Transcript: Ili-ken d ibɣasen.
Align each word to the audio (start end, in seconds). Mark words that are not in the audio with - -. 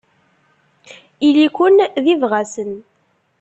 Ili-ken 1.27 1.77
d 2.03 2.05
ibɣasen. 2.13 2.71